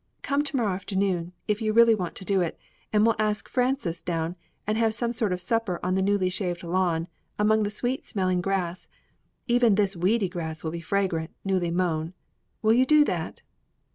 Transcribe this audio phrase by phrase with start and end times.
[0.23, 2.57] "Come to morrow afternoon, if you really want to do it,
[2.91, 4.35] and we'll ask Frances down,
[4.65, 8.41] and have some sort of supper on the newly shaved lawn, among the sweet smelling
[8.41, 8.89] grass
[9.45, 12.15] even this weedy grass will be fragrant, newly mown.
[12.63, 13.43] Will you do that?"